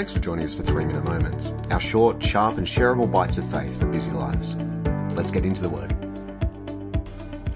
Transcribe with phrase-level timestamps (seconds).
[0.00, 3.46] Thanks for joining us for Three Minute Moments, our short, sharp, and shareable bites of
[3.50, 4.56] faith for busy lives.
[5.14, 5.94] Let's get into the Word.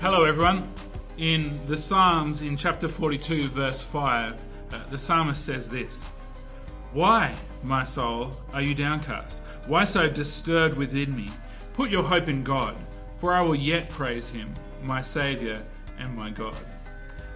[0.03, 0.67] Hello, everyone.
[1.17, 6.05] In the Psalms, in chapter 42, verse 5, uh, the psalmist says this
[6.93, 9.41] Why, my soul, are you downcast?
[9.67, 11.31] Why so disturbed within me?
[11.73, 12.77] Put your hope in God,
[13.21, 14.53] for I will yet praise him,
[14.83, 15.63] my Saviour
[15.99, 16.57] and my God.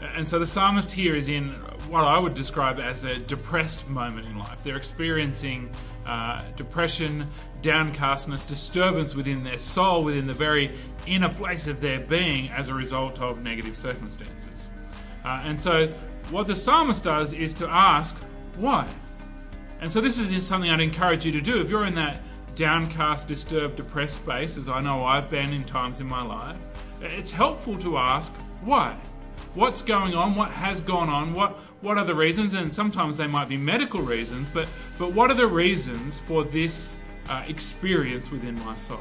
[0.00, 1.48] And so the psalmist here is in
[1.88, 4.62] what I would describe as a depressed moment in life.
[4.62, 5.70] They're experiencing
[6.06, 7.26] uh, depression,
[7.62, 10.70] downcastness, disturbance within their soul, within the very
[11.06, 14.68] inner place of their being as a result of negative circumstances.
[15.24, 15.88] Uh, and so
[16.30, 18.14] what the psalmist does is to ask,
[18.56, 18.86] why?
[19.80, 21.60] And so this is something I'd encourage you to do.
[21.60, 22.22] If you're in that
[22.54, 26.56] downcast, disturbed, depressed space, as I know I've been in times in my life,
[27.00, 28.96] it's helpful to ask, why?
[29.54, 33.26] What's going on, what has gone on, what what are the reasons, and sometimes they
[33.26, 34.68] might be medical reasons, but
[34.98, 36.96] but what are the reasons for this
[37.28, 39.00] uh, experience within my soul?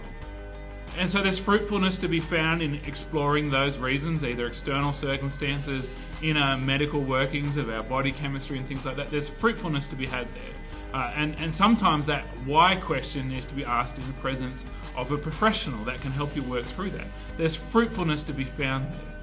[0.97, 5.91] And so there's fruitfulness to be found in exploring those reasons, either external circumstances,
[6.23, 9.11] inner medical workings of our body chemistry, and things like that.
[9.11, 10.53] There's fruitfulness to be had there.
[10.93, 15.11] Uh, and, and sometimes that why question needs to be asked in the presence of
[15.11, 17.05] a professional that can help you work through that.
[17.37, 19.16] There's fruitfulness to be found there.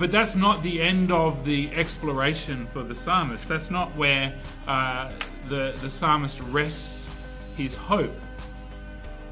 [0.00, 3.46] But that's not the end of the exploration for the psalmist.
[3.46, 4.32] That's not where
[4.66, 5.12] uh,
[5.50, 7.06] the, the psalmist rests
[7.54, 8.18] his hope.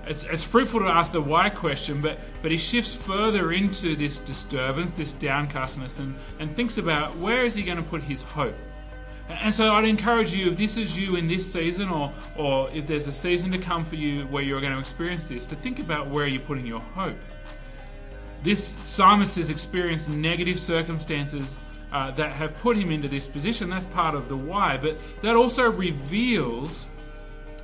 [0.07, 4.19] It's, it's fruitful to ask the why question, but, but he shifts further into this
[4.19, 8.55] disturbance, this downcastness, and, and thinks about where is he going to put his hope.
[9.31, 12.87] And so I'd encourage you, if this is you in this season, or, or if
[12.87, 15.79] there's a season to come for you where you're going to experience this, to think
[15.79, 17.17] about where you're putting your hope.
[18.43, 21.57] This psalmist has experienced negative circumstances
[21.93, 23.71] uh, that have put him into this position.
[23.71, 26.87] That's part of the why, but that also reveals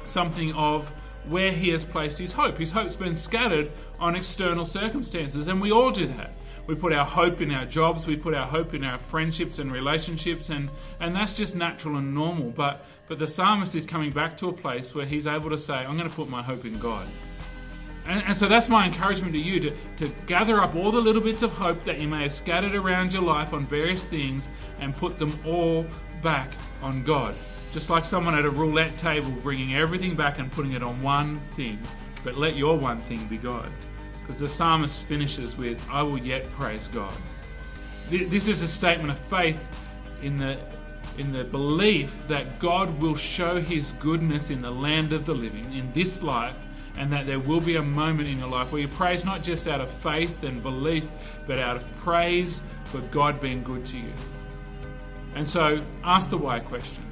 [0.07, 0.93] something of
[1.29, 2.59] where he has placed his hope.
[2.59, 6.33] His hope's been scattered on external circumstances, and we all do that.
[6.67, 9.71] We put our hope in our jobs, we put our hope in our friendships and
[9.71, 10.71] relationships, and,
[11.01, 12.51] and that's just natural and normal.
[12.51, 15.75] But, but the psalmist is coming back to a place where he's able to say,
[15.75, 17.07] I'm going to put my hope in God.
[18.07, 21.23] And, and, so that's my encouragement to you to, to gather up all the little
[21.23, 24.95] bits of hope that you may have scattered around your life on various things and
[24.95, 25.87] put them all
[26.21, 27.35] back on God.
[27.73, 31.41] Just like someone at a roulette table bringing everything back and putting it on one
[31.41, 31.79] thing,
[32.23, 33.71] but let your one thing be God.
[34.21, 37.13] Because the psalmist finishes with, I will yet praise God.
[38.11, 39.71] This is a statement of faith
[40.23, 40.59] in the
[41.19, 45.73] in the belief that God will show his goodness in the land of the living,
[45.73, 46.57] in this life,
[46.97, 49.67] and that there will be a moment in your life where you praise not just
[49.67, 51.09] out of faith and belief,
[51.47, 54.13] but out of praise for God being good to you.
[55.35, 57.03] And so ask the why question.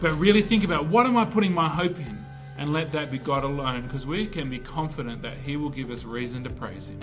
[0.00, 2.22] But really think about what am I putting my hope in?
[2.58, 5.90] And let that be God alone, because we can be confident that He will give
[5.90, 7.00] us reason to praise Him.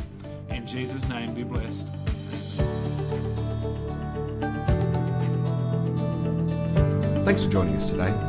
[0.49, 1.87] In Jesus' name, be blessed.
[7.25, 8.28] Thanks for joining us today.